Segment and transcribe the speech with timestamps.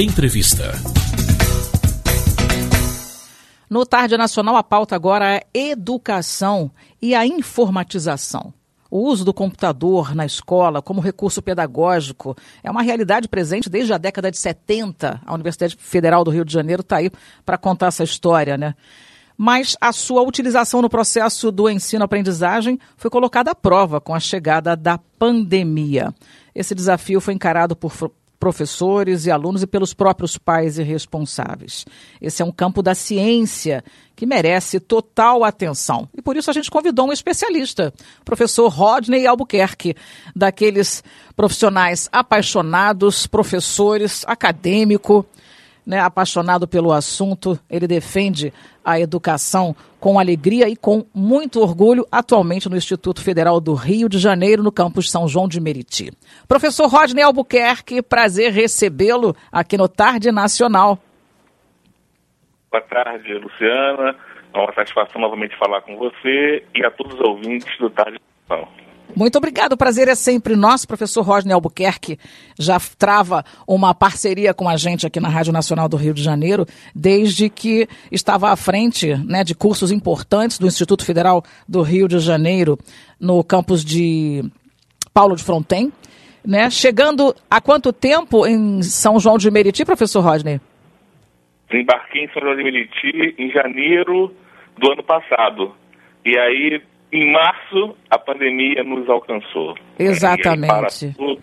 [0.00, 0.70] Entrevista.
[3.68, 6.70] No Tarde Nacional, a pauta agora é educação
[7.02, 8.54] e a informatização.
[8.88, 13.98] O uso do computador na escola como recurso pedagógico é uma realidade presente desde a
[13.98, 15.20] década de 70.
[15.26, 17.10] A Universidade Federal do Rio de Janeiro está aí
[17.44, 18.76] para contar essa história, né?
[19.36, 24.76] Mas a sua utilização no processo do ensino-aprendizagem foi colocada à prova com a chegada
[24.76, 26.14] da pandemia.
[26.54, 27.92] Esse desafio foi encarado por
[28.38, 31.84] professores e alunos e pelos próprios pais e responsáveis.
[32.20, 33.82] Esse é um campo da ciência
[34.14, 36.08] que merece total atenção.
[36.16, 39.94] E por isso a gente convidou um especialista, o professor Rodney Albuquerque,
[40.34, 41.02] daqueles
[41.36, 45.26] profissionais apaixonados, professores, acadêmico,
[45.88, 48.52] né, apaixonado pelo assunto, ele defende
[48.84, 54.18] a educação com alegria e com muito orgulho, atualmente no Instituto Federal do Rio de
[54.18, 56.12] Janeiro, no campus São João de Meriti.
[56.46, 60.98] Professor Rodney Albuquerque, prazer recebê-lo aqui no Tarde Nacional.
[62.70, 64.14] Boa tarde, Luciana.
[64.52, 68.70] É uma satisfação novamente falar com você e a todos os ouvintes do Tarde Nacional.
[69.16, 70.86] Muito obrigado, o prazer é sempre nosso.
[70.86, 72.18] Professor Rodney Albuquerque
[72.58, 76.66] já trava uma parceria com a gente aqui na Rádio Nacional do Rio de Janeiro,
[76.94, 82.18] desde que estava à frente né, de cursos importantes do Instituto Federal do Rio de
[82.18, 82.78] Janeiro,
[83.18, 84.44] no campus de
[85.12, 85.92] Paulo de Fronten.
[86.46, 86.70] Né?
[86.70, 90.60] Chegando há quanto tempo em São João de Meriti, professor Rodney?
[91.72, 94.32] Embarquei em São João de Meriti em janeiro
[94.78, 95.74] do ano passado.
[96.24, 99.74] E aí em março, a pandemia nos alcançou.
[99.98, 101.06] Exatamente.
[101.06, 101.42] Aí, tudo,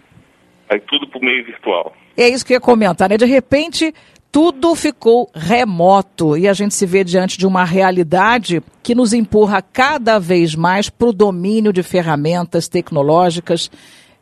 [0.70, 1.94] aí tudo por meio virtual.
[2.18, 3.18] É isso que eu ia comentar, né?
[3.18, 3.94] De repente,
[4.32, 9.62] tudo ficou remoto e a gente se vê diante de uma realidade que nos empurra
[9.62, 13.72] cada vez mais para o domínio de ferramentas tecnológicas,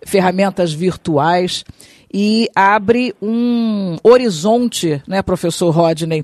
[0.06, 1.66] ferramentas virtuais
[2.14, 6.24] e abre um horizonte, né, professor Rodney,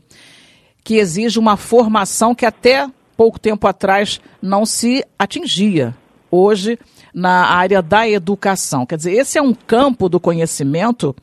[0.84, 2.88] que exige uma formação que até
[3.20, 5.94] pouco tempo atrás não se atingia.
[6.32, 6.80] Hoje,
[7.14, 8.86] na área da educação.
[8.86, 11.14] Quer dizer, esse é um campo do conhecimento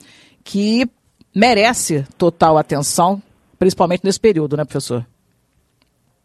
[0.45, 0.85] que
[1.35, 3.23] merece total atenção,
[3.59, 5.07] principalmente nesse período, né, professor?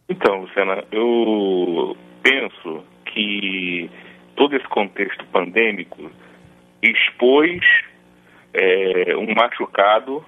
[0.10, 3.90] Então, Luciana, eu penso que
[4.36, 6.12] todo esse contexto pandêmico
[6.84, 7.62] expôs
[8.54, 10.26] é, um machucado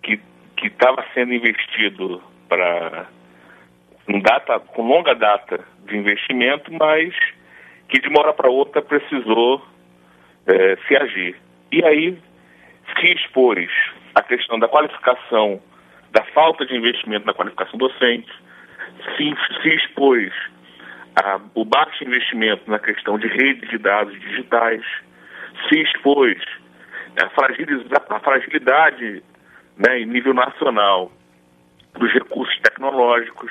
[0.00, 0.18] que
[0.66, 3.06] estava sendo investido para
[4.06, 7.14] com, data, com longa data de investimento, mas
[7.88, 9.62] que de uma hora para outra precisou
[10.46, 11.36] é, se agir.
[11.72, 12.18] E aí
[12.98, 13.68] se expôs
[14.14, 15.60] a questão da qualificação,
[16.12, 18.32] da falta de investimento na qualificação docente,
[19.16, 20.32] se, se expôs
[21.16, 24.82] a, o baixo investimento na questão de redes de dados digitais,
[25.68, 26.38] se expôs
[27.20, 29.22] a, a fragilidade
[29.76, 31.10] né, em nível nacional
[31.98, 33.50] dos recursos tecnológicos,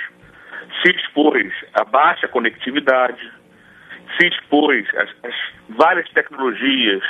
[0.81, 3.31] se expôs à baixa conectividade,
[4.17, 5.35] se expôs às, às
[5.69, 7.03] várias tecnologias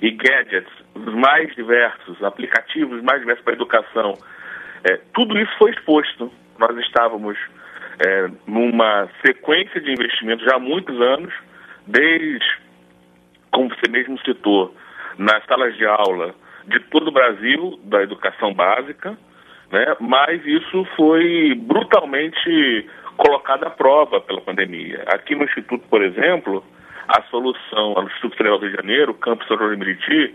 [0.00, 4.18] e gadgets mais diversos, aplicativos mais diversos para a educação.
[4.84, 6.32] É, tudo isso foi exposto.
[6.58, 7.38] Nós estávamos
[8.04, 11.32] é, numa sequência de investimentos já há muitos anos,
[11.86, 12.58] desde,
[13.50, 14.74] como você mesmo citou,
[15.18, 16.34] nas salas de aula
[16.66, 19.16] de todo o Brasil, da educação básica,
[19.70, 19.96] né?
[20.00, 25.04] mas isso foi brutalmente colocada à prova pela pandemia.
[25.06, 26.64] Aqui no Instituto, por exemplo,
[27.08, 30.34] a solução, no Instituto Federal do Rio de Janeiro, Campus São Meriti,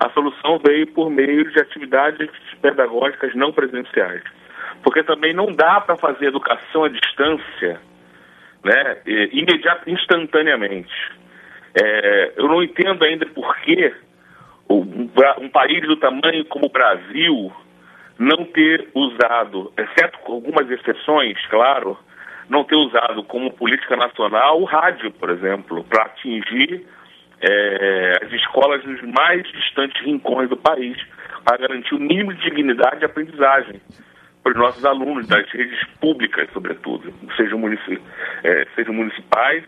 [0.00, 4.22] a solução veio por meio de atividades pedagógicas não presenciais.
[4.82, 7.80] Porque também não dá para fazer educação à distância
[8.64, 8.96] né,
[9.32, 10.92] imediata, instantaneamente.
[11.74, 13.94] É, eu não entendo ainda por que
[14.68, 17.52] um país do tamanho como o Brasil
[18.22, 21.98] não ter usado, exceto algumas exceções, claro,
[22.48, 26.86] não ter usado como política nacional o rádio, por exemplo, para atingir
[27.40, 30.96] é, as escolas nos mais distantes rincões do país,
[31.44, 33.80] para garantir o mínimo de dignidade e aprendizagem
[34.40, 38.00] para os nossos alunos das redes públicas, sobretudo, sejam, munici
[38.44, 39.64] é, sejam municipais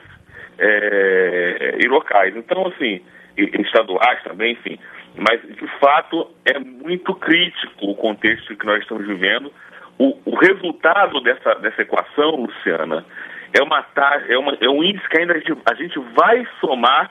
[0.58, 2.36] é, e locais.
[2.36, 3.02] Então, assim,
[3.36, 4.78] e, e estaduais também, enfim.
[5.16, 9.52] Mas, de fato, é muito crítico o contexto que nós estamos vivendo
[9.98, 13.04] o, o resultado dessa, dessa equação, Luciana,
[13.52, 13.84] é, uma,
[14.28, 17.10] é, uma, é um índice que ainda a gente, vai somar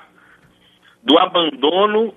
[1.01, 2.13] do abandono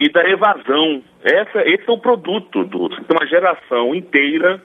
[0.00, 1.02] e da evasão.
[1.22, 4.60] Essa, esse é o produto do uma geração inteira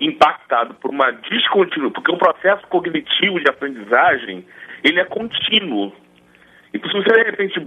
[0.00, 4.44] impactada por uma descontinuidade, porque o processo cognitivo de aprendizagem
[4.82, 5.92] ele é contínuo.
[6.74, 7.62] Então, se você de repente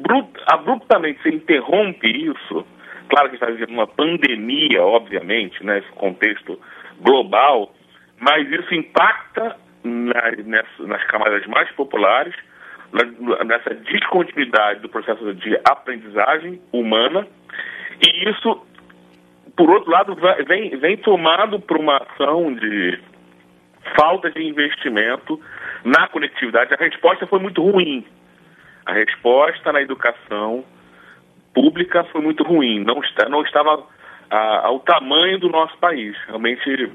[0.48, 2.66] abruptamente você interrompe isso,
[3.10, 6.60] Claro que está vivendo uma pandemia, obviamente, né, contexto
[7.00, 7.74] global,
[8.20, 12.34] mas isso impacta nas, nas camadas mais populares,
[13.46, 17.28] nessa descontinuidade do processo de aprendizagem humana,
[18.02, 18.66] e isso,
[19.56, 20.18] por outro lado,
[20.48, 23.00] vem, vem tomado por uma ação de
[23.96, 25.40] falta de investimento
[25.84, 26.74] na conectividade.
[26.74, 28.06] A resposta foi muito ruim.
[28.88, 30.64] A resposta na educação
[31.54, 32.86] pública foi muito ruim.
[32.86, 33.84] Não, está, não estava
[34.30, 36.16] a, ao tamanho do nosso país.
[36.26, 36.90] Realmente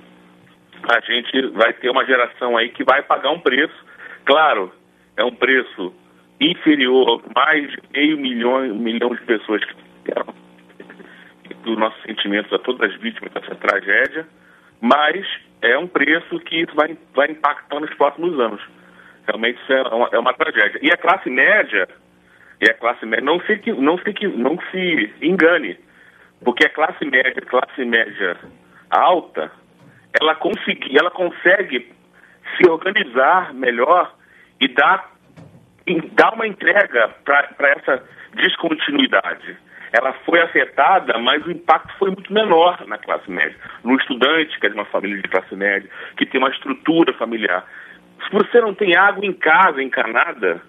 [0.88, 3.74] a gente vai ter uma geração aí que vai pagar um preço.
[4.24, 4.72] Claro,
[5.18, 5.92] é um preço
[6.40, 9.74] inferior a mais de meio milhão, milhão de pessoas que
[10.04, 10.34] deram
[11.62, 14.26] dos nossos sentimentos a todas as vítimas dessa tragédia,
[14.80, 15.26] mas
[15.60, 18.62] é um preço que isso vai, vai impactar nos próximos anos.
[19.26, 20.80] Realmente isso é uma, é uma tragédia.
[20.82, 21.88] E a classe média,
[22.60, 25.78] e a classe média, não se, não se, não se engane,
[26.44, 28.36] porque a classe média, classe média
[28.90, 29.50] alta,
[30.20, 31.90] ela, consegui, ela consegue
[32.56, 34.14] se organizar melhor
[34.60, 35.10] e dar,
[35.86, 38.04] e dar uma entrega para essa
[38.34, 39.56] descontinuidade.
[39.92, 43.56] Ela foi afetada, mas o impacto foi muito menor na classe média.
[43.84, 47.66] No estudante, que é de uma família de classe média, que tem uma estrutura familiar.
[48.24, 50.62] Se você não tem água em casa, encanada,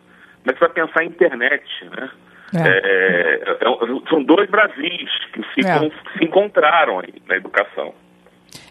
[0.44, 2.10] como é que você vai pensar em internet, né?
[2.56, 2.68] É.
[2.68, 5.80] É, é são dois Brasis que se, é.
[6.18, 7.94] se encontraram na educação.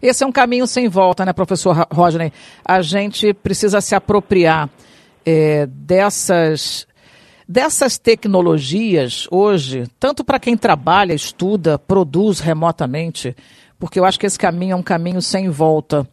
[0.00, 2.32] Esse é um caminho sem volta, né, professor Rodney?
[2.64, 4.69] A gente precisa se apropriar
[5.25, 6.87] é, dessas,
[7.49, 13.34] dessas tecnologias hoje, tanto para quem trabalha, estuda, produz remotamente,
[13.79, 16.06] porque eu acho que esse caminho é um caminho sem volta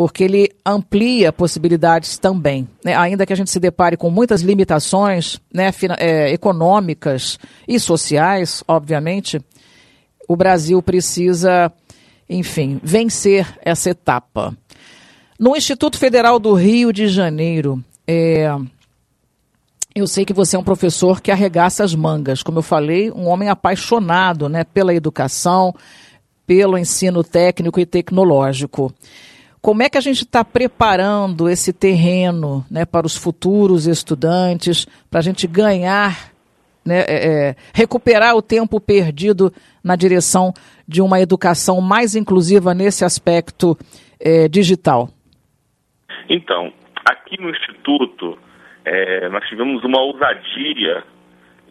[0.00, 2.66] porque ele amplia possibilidades também.
[2.82, 2.96] Né?
[2.96, 7.38] Ainda que a gente se depare com muitas limitações né, é, econômicas
[7.68, 9.38] e sociais, obviamente,
[10.26, 11.70] o Brasil precisa
[12.30, 14.56] enfim, vencer essa etapa.
[15.38, 18.48] No Instituto Federal do Rio de Janeiro, é,
[19.94, 23.26] eu sei que você é um professor que arregaça as mangas, como eu falei, um
[23.26, 25.74] homem apaixonado né, pela educação,
[26.46, 28.90] pelo ensino técnico e tecnológico.
[29.62, 35.20] Como é que a gente está preparando esse terreno né, para os futuros estudantes, para
[35.20, 36.32] a gente ganhar
[36.84, 39.52] né, é, é, recuperar o tempo perdido
[39.84, 40.52] na direção
[40.88, 43.76] de uma educação mais inclusiva nesse aspecto
[44.18, 45.08] é, digital?
[46.28, 46.72] Então,
[47.04, 48.38] aqui no Instituto,
[48.84, 51.04] é, nós tivemos uma ousadia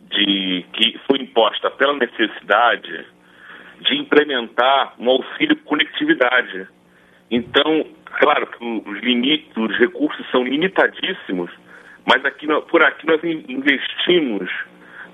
[0.09, 3.05] de, que foi imposta pela necessidade
[3.81, 6.67] de implementar um auxílio conectividade.
[7.31, 7.85] Então,
[8.19, 11.51] claro que os, limites, os recursos são limitadíssimos,
[12.07, 14.49] mas aqui, por aqui nós investimos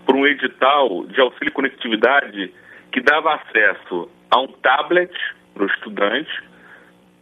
[0.05, 2.53] por um edital de auxílio conectividade
[2.91, 5.11] que dava acesso a um tablet
[5.53, 6.43] para o estudante,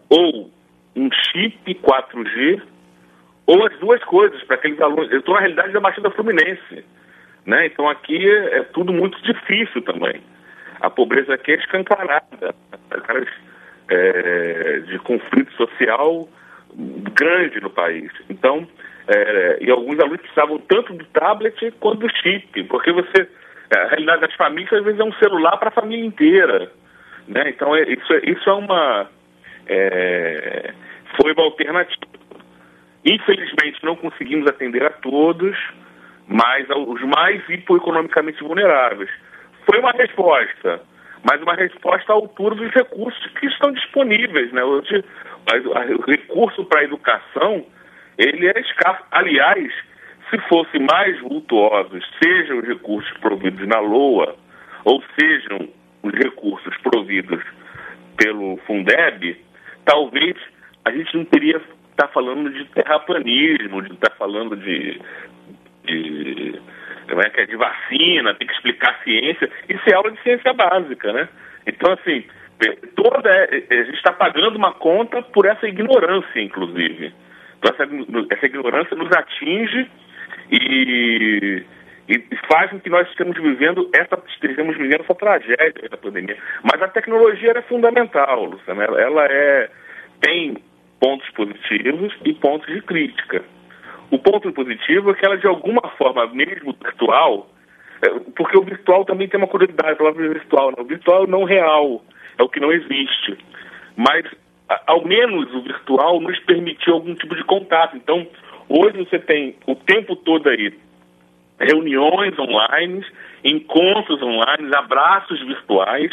[0.09, 0.51] ou
[0.95, 2.61] um chip 4G,
[3.47, 5.11] ou as duas coisas para aqueles alunos.
[5.11, 6.85] Eu estou na realidade da Baixada Fluminense,
[7.45, 7.65] né?
[7.65, 10.21] Então aqui é, é tudo muito difícil também.
[10.79, 12.55] A pobreza aqui é escancarada,
[13.03, 13.27] caras
[13.93, 16.27] é, de conflito social
[16.75, 18.11] grande no país.
[18.29, 18.67] Então,
[19.07, 23.27] é, e alguns alunos precisavam tanto do tablet quanto do chip, porque você,
[23.75, 26.71] é, a realidade das famílias às vezes é um celular para a família inteira.
[27.27, 27.50] Né?
[27.50, 29.09] Então, é, isso, é, isso é uma.
[29.67, 30.73] É,
[31.21, 32.13] foi uma alternativa.
[33.05, 35.57] Infelizmente, não conseguimos atender a todos,
[36.27, 39.09] mas aos mais hipoeconomicamente vulneráveis.
[39.65, 40.81] Foi uma resposta,
[41.24, 44.51] mas uma resposta à altura dos recursos que estão disponíveis.
[44.51, 44.63] Né?
[44.63, 45.03] Hoje,
[45.98, 47.65] o recurso para a educação
[48.18, 49.03] ele é escasso.
[49.12, 49.74] Aliás,
[50.30, 54.36] se fossem mais vultuosos, sejam os recursos providos na LOA,
[54.84, 55.70] ou sejam
[56.01, 57.42] os recursos providos
[58.18, 59.38] pelo Fundeb,
[59.86, 60.36] talvez
[60.86, 65.00] a gente não teria estar tá falando de terraplanismo, de estar tá falando de,
[65.86, 66.62] de,
[67.07, 69.50] é que é, de vacina, tem que explicar ciência.
[69.69, 71.27] Isso é aula de ciência básica, né?
[71.65, 72.25] Então, assim,
[72.95, 77.13] toda, a gente está pagando uma conta por essa ignorância, inclusive.
[77.60, 79.89] Então, essa, essa ignorância nos atinge
[80.51, 81.63] e,
[82.07, 86.38] e, faz com que nós estejamos vivendo essa, estejamos vivendo essa tragédia da pandemia.
[86.63, 88.83] Mas a tecnologia é fundamental, Luciana.
[88.83, 89.69] Ela, ela é,
[90.22, 90.57] tem
[91.00, 93.43] pontos positivos e pontos de crítica.
[94.13, 97.50] O ponto positivo é que ela, de alguma forma, mesmo virtual,
[98.00, 100.75] é, porque o virtual também tem uma curiosidade, a palavra virtual, né?
[100.77, 102.00] o virtual não real,
[102.38, 103.36] é o que não existe.
[103.98, 104.24] Mas
[104.86, 107.98] ao menos o virtual nos permitiu algum tipo de contato.
[107.98, 108.27] Então,
[108.70, 110.72] hoje você tem o tempo todo aí
[111.60, 113.03] reuniões online,
[113.43, 116.12] encontros online, abraços virtuais,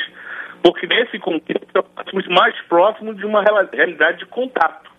[0.62, 4.90] porque nesse contexto estamos mais próximos de uma realidade de contato.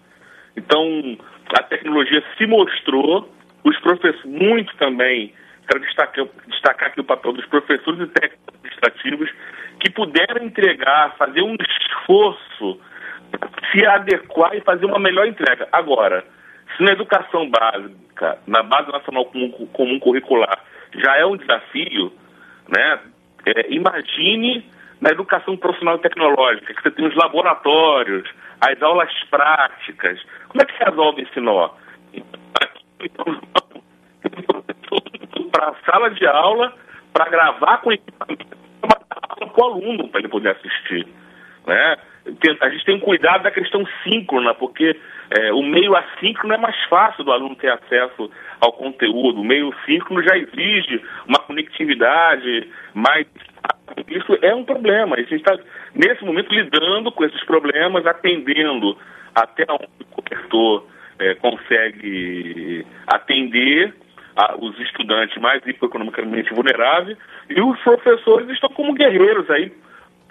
[0.56, 1.18] Então,
[1.60, 3.30] a tecnologia se mostrou,
[3.64, 5.34] os professores, muito também,
[5.68, 9.30] quero destacar, destacar aqui o papel dos professores e técnicos administrativos,
[9.80, 12.80] que puderam entregar, fazer um esforço,
[13.72, 15.68] se adequar e fazer uma melhor entrega.
[15.72, 16.24] Agora,
[16.76, 20.64] se na educação básica, na base nacional comum, comum curricular,
[20.96, 22.12] já é um desafio,
[22.68, 23.00] né?
[23.46, 24.66] É, imagine
[25.00, 28.30] na educação profissional e tecnológica, que você tem os laboratórios,
[28.62, 30.22] as aulas práticas.
[30.50, 31.70] Como é que se resolve esse nó?
[35.52, 36.74] Para a sala de aula,
[37.14, 38.46] para gravar com equipamento,
[38.82, 41.08] para o aluno, para ele poder assistir.
[41.66, 41.98] Né?
[42.62, 44.96] A gente tem cuidado da questão síncrona, porque
[45.32, 49.42] é, o meio assíncrono é mais fácil do aluno ter acesso ao conteúdo.
[49.42, 53.26] O meio síncrono já exige uma conectividade mais
[54.08, 55.16] isso é um problema.
[55.16, 55.58] A gente está,
[55.94, 58.98] nesse momento, lidando com esses problemas, atendendo
[59.34, 60.86] até onde o cobertor
[61.20, 63.94] é, consegue atender
[64.36, 67.18] a, os estudantes mais economicamente vulneráveis
[67.50, 69.72] e os professores estão como guerreiros aí,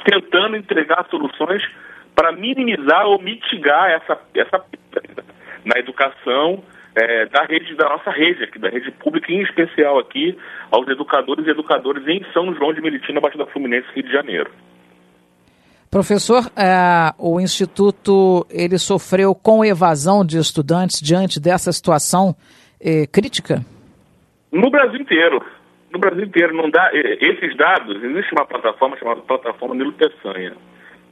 [0.05, 1.63] tentando entregar soluções
[2.15, 4.65] para minimizar ou mitigar essa, essa
[5.65, 6.63] na educação
[6.95, 10.37] é, da rede, da nossa rede aqui, da rede pública, em especial aqui,
[10.71, 14.51] aos educadores e educadoras em São João de Meriti, na Baixada Fluminense, Rio de Janeiro.
[15.91, 22.35] Professor, é, o Instituto ele sofreu com evasão de estudantes diante dessa situação
[22.81, 23.61] é, crítica?
[24.53, 25.45] No Brasil inteiro.
[25.93, 26.55] No Brasil inteiro.
[26.55, 30.55] Não dá, é, esses dados, existe uma plataforma chamada Plataforma Nilo Peçanha,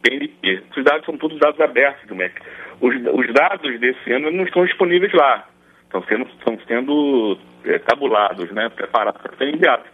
[0.01, 0.63] PNP.
[0.71, 2.41] Esses dados são todos dados abertos do MEC.
[2.81, 5.45] Os, os dados desse ano não estão disponíveis lá
[5.89, 9.87] estão sendo, estão sendo é, tabulados, né, preparados para serem enviados.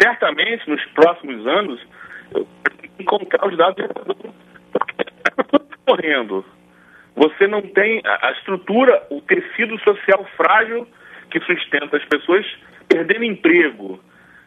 [0.00, 1.80] Certamente, nos próximos anos,
[2.98, 3.84] encontrar os dados
[5.86, 6.44] morrendo.
[7.16, 10.86] Você não tem a, a estrutura, o tecido social frágil
[11.30, 12.46] que sustenta as pessoas
[12.88, 14.00] perdendo emprego.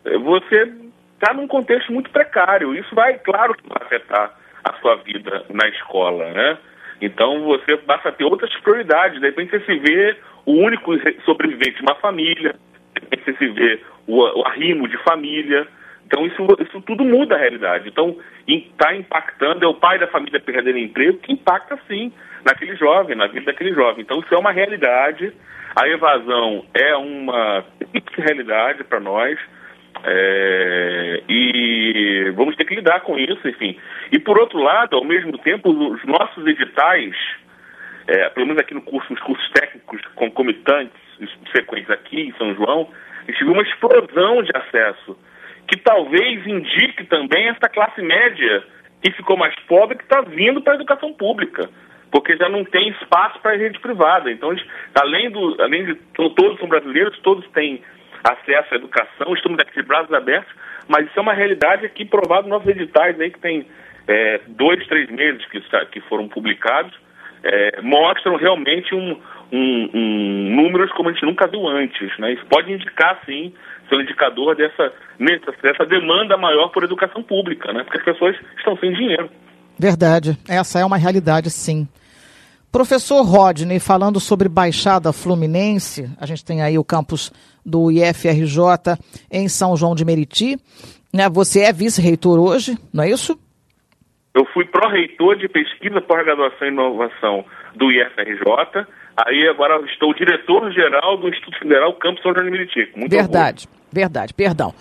[0.05, 0.73] É, você
[1.13, 2.73] está num contexto muito precário.
[2.73, 6.57] Isso vai, claro que vai afetar a sua vida na escola, né?
[7.01, 9.19] Então você passa a ter outras prioridades.
[9.19, 10.17] De repente você se vê
[10.51, 10.91] o único
[11.23, 12.55] sobrevivente de uma família,
[13.09, 15.65] você se vê o, o arrimo de família.
[16.05, 17.87] Então isso, isso tudo muda a realidade.
[17.87, 22.11] Então está impactando, é o pai da família perdendo emprego que impacta sim
[22.43, 24.01] naquele jovem, na vida daquele jovem.
[24.01, 25.31] Então isso é uma realidade.
[25.73, 27.63] A evasão é uma
[28.17, 29.39] realidade para nós.
[30.03, 33.77] É, e vamos ter que lidar com isso, enfim.
[34.11, 37.15] E por outro lado, ao mesmo tempo, os nossos editais,
[38.07, 40.99] é, pelo menos aqui no curso, nos cursos técnicos concomitantes,
[41.55, 42.89] sequentes aqui em São João,
[43.27, 45.17] a gente viu uma explosão de acesso,
[45.67, 48.63] que talvez indique também essa classe média
[49.01, 51.69] que ficou mais pobre que está vindo para a educação pública,
[52.11, 54.31] porque já não tem espaço para a rede privada.
[54.31, 54.53] Então,
[54.95, 57.81] além, do, além de todos são brasileiros, todos têm
[58.23, 60.53] acesso à educação, estamos aqui de braços abertos,
[60.87, 63.65] mas isso é uma realidade aqui provado nos nossos editais aí que tem
[64.07, 66.93] é, dois, três meses que, que foram publicados,
[67.43, 69.17] é, mostram realmente um,
[69.51, 72.17] um, um, números como a gente nunca viu antes.
[72.19, 72.33] Né?
[72.33, 73.53] Isso pode indicar, sim,
[73.89, 74.93] ser um indicador dessa,
[75.61, 77.83] dessa demanda maior por educação pública, né?
[77.83, 79.29] porque as pessoas estão sem dinheiro.
[79.77, 81.87] Verdade, essa é uma realidade, sim.
[82.71, 87.31] Professor Rodney, falando sobre Baixada Fluminense, a gente tem aí o campus
[87.65, 88.97] do IFRJ
[89.29, 90.57] em São João de Meriti.
[91.13, 91.27] Né?
[91.29, 93.37] Você é vice-reitor hoje, não é isso?
[94.33, 97.45] Eu fui pró-reitor de pesquisa, pós-graduação e inovação
[97.75, 98.85] do IFRJ.
[99.17, 102.91] Aí agora estou diretor-geral do Instituto Federal Campus São João de Meriti.
[103.09, 103.89] Verdade, orgulho.
[103.91, 104.73] verdade, perdão.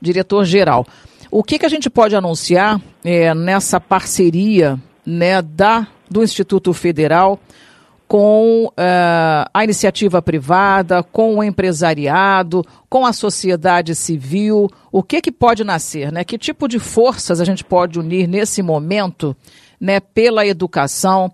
[0.00, 0.86] Diretor-geral.
[1.30, 7.40] O que, que a gente pode anunciar é, nessa parceria né, da, do Instituto Federal
[8.08, 14.68] com uh, a iniciativa privada, com o empresariado, com a sociedade civil?
[14.90, 16.10] O que, que pode nascer?
[16.10, 16.24] Né?
[16.24, 19.36] Que tipo de forças a gente pode unir nesse momento
[19.78, 21.30] né, pela educação,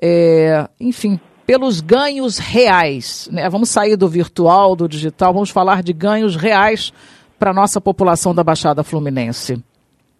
[0.00, 3.30] é, enfim, pelos ganhos reais?
[3.32, 3.48] Né?
[3.48, 6.92] Vamos sair do virtual, do digital, vamos falar de ganhos reais
[7.38, 9.64] para a nossa população da Baixada Fluminense.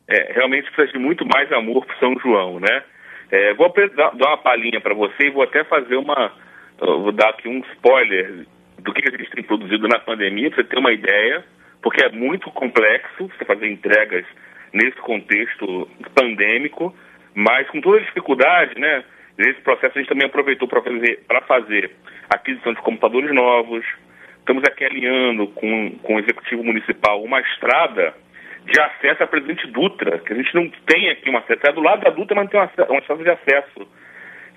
[0.08, 2.82] É, realmente precisa de muito mais amor para São João, né?
[3.30, 6.32] É, vou dar uma palhinha para você e vou até fazer uma.
[6.78, 8.46] Vou dar aqui um spoiler
[8.78, 11.44] do que a gente tem produzido na pandemia, para você ter uma ideia,
[11.82, 14.24] porque é muito complexo você fazer entregas
[14.72, 16.94] nesse contexto pandêmico,
[17.34, 19.04] mas com toda a dificuldade, né?
[19.36, 21.90] Nesse processo a gente também aproveitou para fazer, fazer
[22.30, 23.84] aquisição de computadores novos,
[24.38, 28.14] estamos aqui alinhando com, com o Executivo Municipal uma estrada
[28.70, 31.70] de acesso a Presidente Dutra, que a gente não tem aqui uma estrada.
[31.70, 33.88] É do lado da Dutra, mas não tem uma, uma estrada de acesso.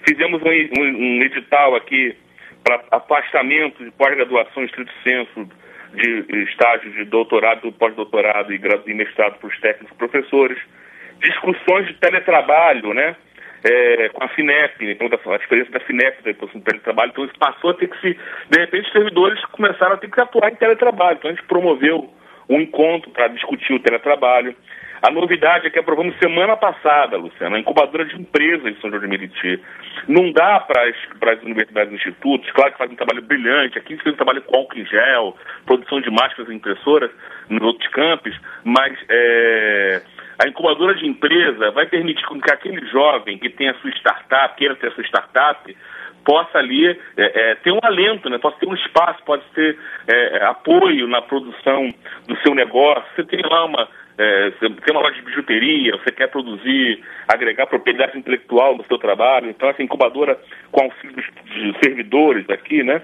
[0.08, 2.15] Fizemos um, um, um edital aqui
[2.63, 5.50] para afastamento de pós-graduação, estrito senso,
[5.94, 10.58] de estágios de doutorado, pós-doutorado e, mestrado para os técnicos professores.
[11.20, 13.15] Discussões de teletrabalho, né?
[13.63, 17.38] É, com a FINEP, então, a experiência da FINEP da imposição de teletrabalho, então isso
[17.38, 18.18] passou a ter que se,
[18.50, 22.12] de repente os servidores começaram a ter que atuar em teletrabalho, então a gente promoveu
[22.51, 24.55] um encontro para discutir o teletrabalho.
[25.01, 29.01] A novidade é que aprovamos semana passada, Luciana, a incubadora de empresas de São João
[29.01, 29.60] de Meriti.
[30.08, 30.84] Não dá para
[31.34, 34.55] as universidades e institutos, claro que fazem um trabalho brilhante, aqui fez um trabalho com
[34.55, 37.10] álcool em gel, produção de máscaras e impressoras
[37.50, 40.01] nos outros campos, mas é,
[40.43, 44.75] a incubadora de empresa vai permitir que aquele jovem que tem a sua startup, queira
[44.75, 45.77] ter a sua startup,
[46.24, 48.38] possa ali é, é, ter um alento, né?
[48.38, 51.94] possa ter um espaço, pode ter é, apoio na produção
[52.28, 53.04] do seu negócio.
[53.16, 53.88] Você tem lá uma,
[54.18, 58.98] é, você tem uma loja de bijuteria, você quer produzir, agregar propriedade intelectual no seu
[58.98, 59.50] trabalho.
[59.50, 60.40] Então, essa incubadora,
[60.72, 63.01] com auxílio dos servidores aqui, né,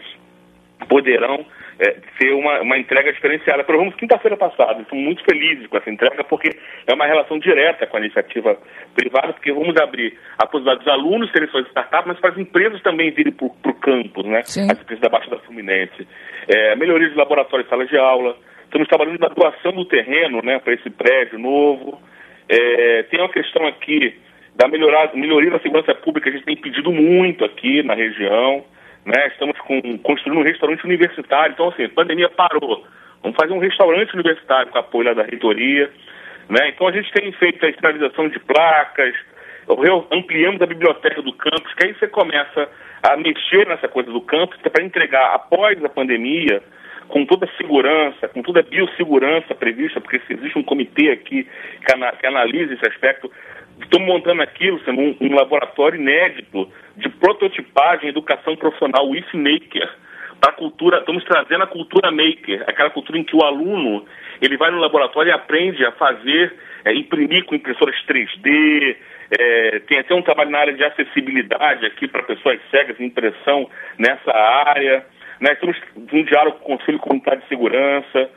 [0.88, 1.46] poderão
[1.80, 3.64] é, ser uma, uma entrega diferenciada.
[3.64, 6.50] Provamos quinta-feira passada, estamos muito felizes com essa entrega, porque
[6.86, 8.58] é uma relação direta com a iniciativa
[8.96, 12.82] privada, porque vamos abrir a possibilidade dos alunos serem suas startups, mas para as empresas
[12.82, 14.42] também virem para o campus, né?
[14.44, 14.72] Sim.
[14.72, 16.08] As empresas da Baixa da Fluminense.
[16.48, 18.36] É, melhoria de laboratórios e salas de aula.
[18.64, 22.02] Estamos trabalhando na doação do terreno, né, para esse prédio novo.
[22.50, 24.16] É, tem uma questão aqui
[24.56, 28.66] da melhorar, melhoria da segurança pública, a gente tem pedido muito aqui na região.
[29.08, 29.28] Né?
[29.28, 31.54] Estamos com, construindo um restaurante universitário.
[31.54, 32.86] Então, assim, a pandemia parou.
[33.24, 35.90] Vamos fazer um restaurante universitário com apoio da reitoria.
[36.50, 36.70] Né?
[36.70, 39.16] Então, a gente tem feito a sinalização de placas,
[40.12, 42.70] ampliamos a biblioteca do campus, que aí você começa
[43.02, 46.62] a mexer nessa coisa do campus para entregar, após a pandemia,
[47.08, 51.48] com toda a segurança, com toda a biossegurança prevista, porque existe um comitê aqui
[51.86, 53.32] que, ana, que analisa esse aspecto,
[53.82, 59.90] Estamos montando aqui, Luciano, um, um, laboratório inédito de prototipagem educação profissional, o IF Maker,
[60.40, 64.06] para cultura, estamos trazendo a cultura maker, aquela cultura em que o aluno
[64.42, 66.54] ele vai no laboratório e aprende a fazer,
[66.86, 68.96] é, imprimir com impressoras 3D,
[69.32, 74.32] é, tem até um trabalho na área de acessibilidade aqui para pessoas cegas, impressão nessa
[74.32, 75.06] área.
[75.42, 75.54] Né?
[75.54, 75.78] Estamos
[76.14, 78.30] um diálogo com o Conselho Comunitário de Segurança,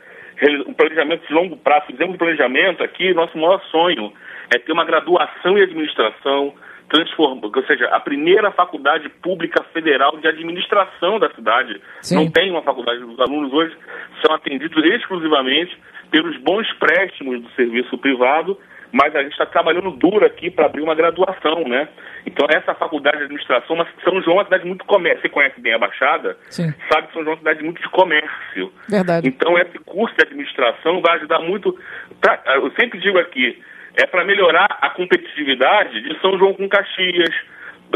[0.67, 4.11] um planejamento de longo prazo, fizemos um planejamento aqui, nosso maior sonho
[4.53, 6.53] é ter uma graduação em administração,
[6.91, 11.81] transforma, ou seja, a primeira faculdade pública federal de administração da cidade.
[12.01, 12.15] Sim.
[12.15, 13.75] Não tem uma faculdade, os alunos hoje
[14.23, 15.77] são atendidos exclusivamente
[16.11, 18.57] pelos bons préstimos do serviço privado,
[18.91, 21.87] mas a gente está trabalhando duro aqui para abrir uma graduação, né?
[22.25, 25.21] Então essa faculdade de administração, mas São João é uma cidade muito comércio.
[25.21, 26.37] Você conhece bem a Baixada?
[26.49, 26.73] Sim.
[26.91, 28.73] Sabe que São João é uma cidade muito de comércio.
[28.89, 29.25] Verdade.
[29.29, 31.73] Então esse curso de administração vai ajudar muito.
[32.19, 33.63] Pra, eu sempre digo aqui,
[33.95, 37.33] é para melhorar a competitividade de São João com Caxias,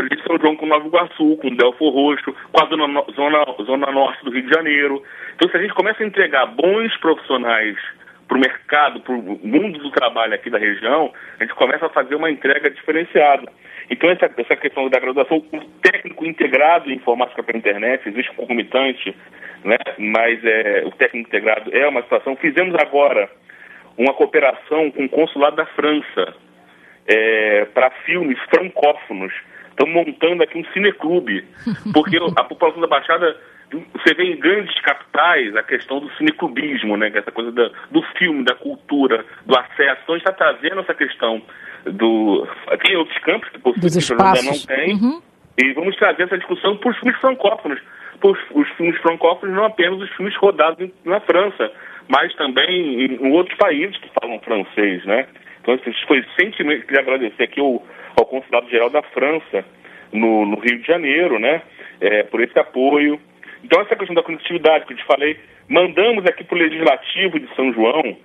[0.04, 4.24] de São João com Nova Iguaçu, com Belfor Roxo, com a zona, zona, zona norte
[4.26, 5.02] do Rio de Janeiro.
[5.36, 7.78] Então, se a gente começa a entregar bons profissionais
[8.28, 11.90] para o mercado, para o mundo do trabalho aqui da região, a gente começa a
[11.90, 13.50] fazer uma entrega diferenciada.
[13.90, 18.32] Então, essa, essa questão da graduação, o técnico integrado em informática para a internet, existe
[18.32, 19.16] um concomitante,
[19.64, 19.78] né?
[19.98, 22.36] mas é, o técnico integrado é uma situação.
[22.36, 23.30] Fizemos agora
[23.98, 26.36] uma cooperação com o consulado da França
[27.08, 29.34] é, para filmes francófonos.
[29.70, 31.46] Estamos montando aqui um cineclube,
[31.94, 33.38] porque a população da Baixada,
[33.94, 37.12] você vê em grandes capitais a questão do cineclubismo, né?
[37.14, 40.02] É essa coisa da, do filme, da cultura, do acesso.
[40.04, 41.42] Então a gente está trazendo essa questão
[41.86, 42.48] do.
[42.82, 44.94] Tem outros campos que possivelmente ainda não tem.
[44.96, 45.22] Uhum.
[45.58, 47.80] E vamos trazer essa discussão para os filmes francófonos.
[48.20, 51.72] Por os filmes francófonos, não apenas os filmes rodados na França,
[52.08, 55.28] mas também em, outros países que falam francês, né?
[55.62, 57.84] Então, foi recentemente, queria agradecer aqui ao,
[58.20, 59.66] ao Consulado Geral da França,
[60.14, 61.62] no, no, Rio de Janeiro, né?
[62.00, 63.20] É, por esse apoio.
[63.64, 67.54] Então, essa questão da conectividade que eu te falei, mandamos aqui para o Legislativo de
[67.56, 68.16] São João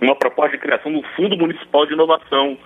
[0.00, 2.58] uma proposta de criação do Fundo Municipal de Inovação.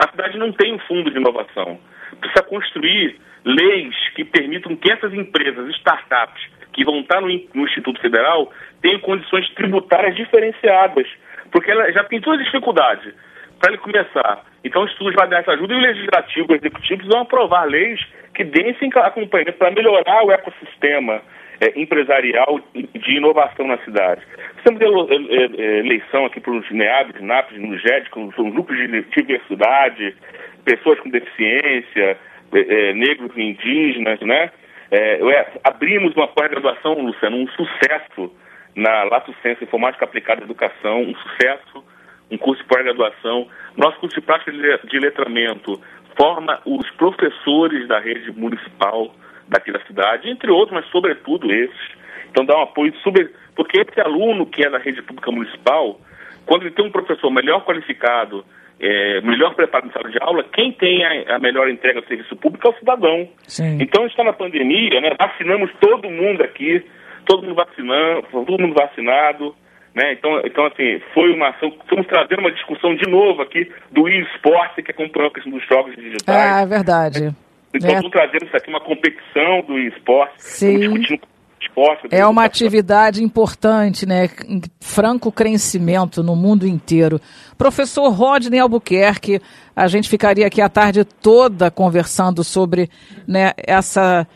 [0.00, 1.78] A cidade não tem um fundo de inovação.
[2.20, 6.42] Precisa construir leis que permitam que essas empresas, startups,
[6.74, 11.06] que vão estar no, no Instituto Federal, tenham condições tributárias diferenciadas,
[11.50, 13.14] porque ela já tem toda a dificuldade
[13.58, 14.44] para ele começar.
[14.62, 18.00] Então, o Instituto vai dar essa ajuda e o Legislativo o Executivo vão aprovar leis
[18.34, 21.22] que deem esse acompanhamento para melhorar o ecossistema
[21.60, 24.22] é, empresarial de inovação na cidade.
[24.56, 25.12] Estamos tendo
[25.60, 30.16] eleição aqui para os NEABs, NAPs, no GED, com são grupos de diversidade,
[30.64, 32.18] pessoas com deficiência,
[32.52, 34.50] é, é, negros e indígenas, né?
[34.96, 38.32] É, é, abrimos uma pós-graduação, Luciano, um sucesso
[38.76, 41.84] na Lato Senso Informática Aplicada à Educação, um sucesso,
[42.30, 43.48] um curso de pós-graduação.
[43.76, 45.80] Nosso curso de prática de letramento
[46.16, 49.12] forma os professores da rede municipal
[49.48, 51.88] daqui da cidade, entre outros, mas sobretudo esses.
[52.30, 53.32] Então dá um apoio super.
[53.56, 56.00] Porque esse aluno que é da rede pública municipal,
[56.46, 58.44] quando ele tem um professor melhor qualificado,
[58.80, 62.36] é, melhor preparado em sala de aula, quem tem a, a, melhor entrega do serviço
[62.36, 63.28] público é o cidadão.
[63.42, 63.78] Sim.
[63.80, 65.10] Então a gente está na pandemia, né?
[65.18, 66.84] Vacinamos todo mundo aqui,
[67.24, 69.54] todo mundo vacinando, todo mundo vacinado.
[69.94, 70.12] Né?
[70.14, 71.68] Então, então, assim, foi uma ação.
[71.68, 75.94] Estamos trazendo uma discussão de novo aqui do esporte, que acompanhou a questão dos jogos
[75.94, 76.36] digitais.
[76.36, 77.32] Ah, é verdade.
[77.72, 77.92] Então, é.
[77.92, 80.34] estamos trazendo isso aqui, uma competição do esporte.
[80.38, 80.74] Sim.
[80.74, 81.33] Estamos discutindo
[81.66, 82.08] esporte.
[82.10, 84.28] É uma atividade importante, né?
[84.48, 87.20] Em franco crescimento no mundo inteiro.
[87.56, 89.40] Professor Rodney Albuquerque,
[89.74, 92.88] a gente ficaria aqui a tarde toda conversando sobre
[93.26, 94.26] né, essa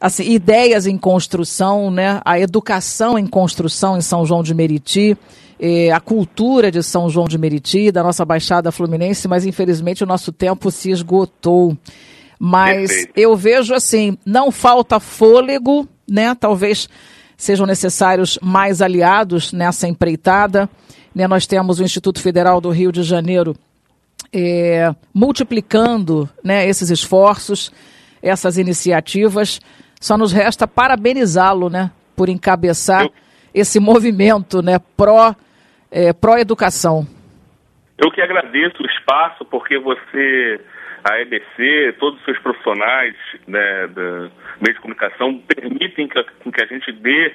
[0.00, 2.20] assim, ideias em construção, né?
[2.24, 5.16] a educação em construção em São João de Meriti,
[5.60, 10.06] eh, a cultura de São João de Meriti, da nossa Baixada Fluminense, mas infelizmente o
[10.06, 11.76] nosso tempo se esgotou.
[12.38, 13.12] Mas Perfeito.
[13.14, 16.34] eu vejo assim, não falta fôlego, né?
[16.34, 16.88] Talvez
[17.36, 20.68] sejam necessários mais aliados nessa empreitada.
[21.14, 21.26] Né?
[21.26, 23.56] Nós temos o Instituto Federal do Rio de Janeiro
[24.32, 27.72] eh, multiplicando né, esses esforços,
[28.22, 29.60] essas iniciativas.
[30.00, 33.12] Só nos resta parabenizá-lo, né, por encabeçar eu,
[33.54, 35.34] esse movimento, né, pró,
[35.90, 37.06] é, pró educação.
[37.98, 40.60] Eu que agradeço o espaço, porque você,
[41.04, 43.14] a EBC, todos os seus profissionais
[43.46, 47.34] né, da meio de comunicação permitem que, que a gente dê,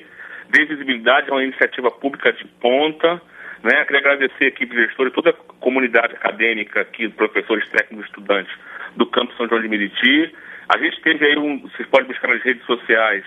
[0.50, 3.22] dê visibilidade a uma iniciativa pública de ponta.
[3.64, 3.84] Né?
[3.86, 8.54] Queria agradecer a equipe gestora e toda a comunidade acadêmica aqui, professores, técnicos, estudantes
[8.96, 10.34] do Campo São João de Meriti.
[10.70, 13.24] A gente teve aí um, vocês podem buscar nas redes sociais,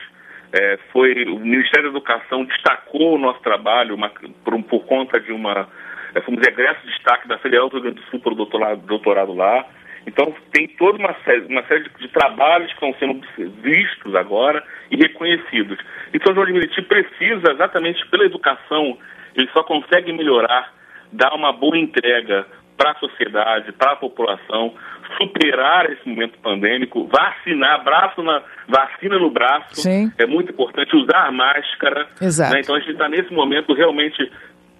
[0.53, 4.11] é, foi o Ministério da Educação destacou o nosso trabalho uma,
[4.45, 5.69] por, por, conta de uma,
[6.15, 8.81] é, fomos egresso de destaque da Federal do Rio Grande do Sul para o doutorado,
[8.87, 9.67] doutorado lá.
[10.09, 13.21] Então tem toda uma série, uma série de, de, trabalhos que estão sendo
[13.63, 15.79] vistos agora e reconhecidos.
[16.13, 18.99] Então o João de Meriti precisa, exatamente pela educação,
[19.37, 20.73] ele só consegue melhorar,
[21.13, 24.73] dar uma boa entrega para a sociedade, para a população,
[25.21, 30.13] superar esse momento pandêmico, vacinar, braço na, vacina no braço, Sim.
[30.17, 32.07] é muito importante, usar máscara.
[32.21, 32.55] Exato.
[32.55, 32.61] Né?
[32.61, 34.31] Então a gente está nesse momento realmente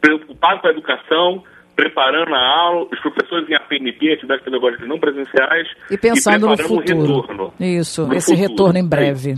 [0.01, 1.45] preocupado com a educação,
[1.79, 6.59] preparando a aula, os professores em APNP, atividades pedagógicas não presenciais, e pensando e no
[6.59, 7.21] futuro.
[7.21, 8.49] Retorno, Isso, esse futuro.
[8.49, 9.37] retorno em breve.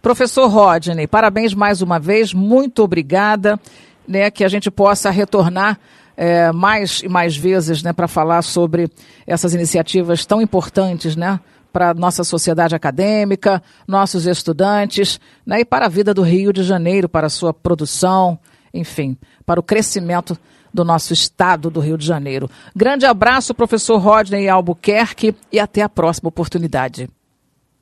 [0.00, 3.60] Professor Rodney, parabéns mais uma vez, muito obrigada,
[4.08, 5.78] né, que a gente possa retornar
[6.16, 8.88] é, mais e mais vezes né, para falar sobre
[9.26, 11.38] essas iniciativas tão importantes né,
[11.70, 16.62] para a nossa sociedade acadêmica, nossos estudantes né, e para a vida do Rio de
[16.62, 18.38] Janeiro, para a sua produção,
[18.72, 20.34] enfim, para o crescimento
[20.74, 22.50] do nosso estado do Rio de Janeiro.
[22.74, 27.08] Grande abraço, professor Rodney Albuquerque, e até a próxima oportunidade.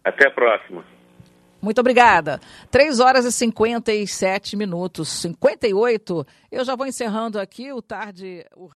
[0.05, 0.85] Até a próxima.
[1.63, 2.41] Muito obrigada.
[2.71, 6.27] 3 horas e 57 minutos, 58.
[6.51, 8.45] Eu já vou encerrando aqui o tarde.